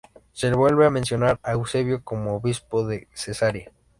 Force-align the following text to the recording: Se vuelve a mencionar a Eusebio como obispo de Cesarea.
Se 0.31 0.51
vuelve 0.51 0.87
a 0.87 0.89
mencionar 0.89 1.39
a 1.43 1.51
Eusebio 1.51 2.03
como 2.03 2.33
obispo 2.33 2.87
de 2.87 3.07
Cesarea. 3.13 3.71